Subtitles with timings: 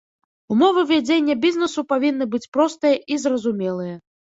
[0.53, 3.95] Умовы вядзення бізнесу павінны быць простыя і зразумелыя.